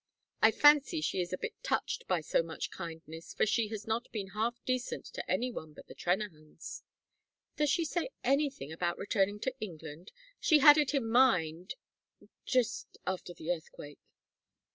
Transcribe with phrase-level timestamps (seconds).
[0.41, 4.11] I fancy she is a bit touched by so much kindness, for she has not
[4.11, 6.81] been half decent to any one but the Trennahans."
[7.55, 10.11] "Does she say anything about returning to England?
[10.39, 11.75] She had it in mind
[12.47, 13.99] just after the earthquake."